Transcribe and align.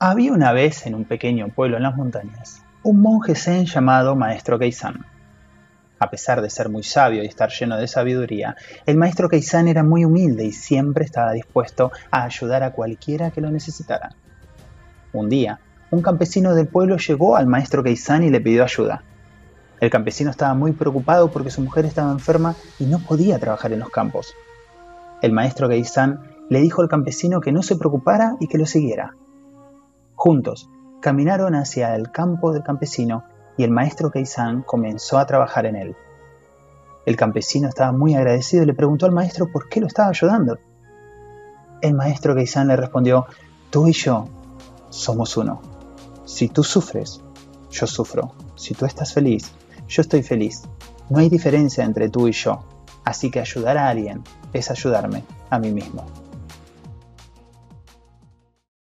Había 0.00 0.32
una 0.32 0.52
vez 0.52 0.86
en 0.86 0.94
un 0.94 1.04
pequeño 1.04 1.48
pueblo 1.48 1.76
en 1.76 1.82
las 1.82 1.96
montañas 1.96 2.62
un 2.84 3.00
monje 3.00 3.34
zen 3.34 3.66
llamado 3.66 4.14
Maestro 4.14 4.56
Keizan. 4.56 5.04
A 5.98 6.08
pesar 6.08 6.40
de 6.40 6.50
ser 6.50 6.68
muy 6.68 6.84
sabio 6.84 7.24
y 7.24 7.26
estar 7.26 7.50
lleno 7.50 7.76
de 7.76 7.88
sabiduría, 7.88 8.54
el 8.86 8.96
maestro 8.96 9.28
Keizan 9.28 9.66
era 9.66 9.82
muy 9.82 10.04
humilde 10.04 10.44
y 10.44 10.52
siempre 10.52 11.04
estaba 11.04 11.32
dispuesto 11.32 11.90
a 12.12 12.22
ayudar 12.22 12.62
a 12.62 12.70
cualquiera 12.70 13.32
que 13.32 13.40
lo 13.40 13.50
necesitara. 13.50 14.14
Un 15.12 15.28
día, 15.28 15.58
un 15.90 16.00
campesino 16.00 16.54
del 16.54 16.68
pueblo 16.68 16.96
llegó 16.96 17.34
al 17.34 17.48
maestro 17.48 17.82
Keizan 17.82 18.22
y 18.22 18.30
le 18.30 18.40
pidió 18.40 18.62
ayuda. 18.62 19.02
El 19.80 19.90
campesino 19.90 20.30
estaba 20.30 20.54
muy 20.54 20.70
preocupado 20.70 21.32
porque 21.32 21.50
su 21.50 21.60
mujer 21.60 21.86
estaba 21.86 22.12
enferma 22.12 22.54
y 22.78 22.86
no 22.86 23.00
podía 23.00 23.40
trabajar 23.40 23.72
en 23.72 23.80
los 23.80 23.90
campos. 23.90 24.32
El 25.22 25.32
maestro 25.32 25.68
Keizan 25.68 26.20
le 26.50 26.60
dijo 26.60 26.82
al 26.82 26.88
campesino 26.88 27.40
que 27.40 27.50
no 27.50 27.64
se 27.64 27.74
preocupara 27.74 28.36
y 28.38 28.46
que 28.46 28.58
lo 28.58 28.64
siguiera. 28.64 29.16
Juntos, 30.20 30.68
caminaron 31.00 31.54
hacia 31.54 31.94
el 31.94 32.10
campo 32.10 32.52
del 32.52 32.64
campesino 32.64 33.22
y 33.56 33.62
el 33.62 33.70
maestro 33.70 34.10
Keizan 34.10 34.62
comenzó 34.62 35.16
a 35.16 35.26
trabajar 35.26 35.64
en 35.64 35.76
él. 35.76 35.96
El 37.06 37.14
campesino 37.14 37.68
estaba 37.68 37.92
muy 37.92 38.16
agradecido 38.16 38.64
y 38.64 38.66
le 38.66 38.74
preguntó 38.74 39.06
al 39.06 39.12
maestro 39.12 39.46
por 39.46 39.68
qué 39.68 39.80
lo 39.80 39.86
estaba 39.86 40.08
ayudando. 40.08 40.58
El 41.80 41.94
maestro 41.94 42.34
Keizan 42.34 42.66
le 42.66 42.74
respondió, 42.74 43.26
tú 43.70 43.86
y 43.86 43.92
yo 43.92 44.24
somos 44.88 45.36
uno. 45.36 45.62
Si 46.24 46.48
tú 46.48 46.64
sufres, 46.64 47.22
yo 47.70 47.86
sufro. 47.86 48.32
Si 48.56 48.74
tú 48.74 48.86
estás 48.86 49.14
feliz, 49.14 49.52
yo 49.86 50.02
estoy 50.02 50.24
feliz. 50.24 50.64
No 51.10 51.20
hay 51.20 51.28
diferencia 51.28 51.84
entre 51.84 52.08
tú 52.08 52.26
y 52.26 52.32
yo. 52.32 52.64
Así 53.04 53.30
que 53.30 53.38
ayudar 53.38 53.78
a 53.78 53.88
alguien 53.88 54.24
es 54.52 54.68
ayudarme 54.68 55.22
a 55.48 55.60
mí 55.60 55.70
mismo. 55.70 56.04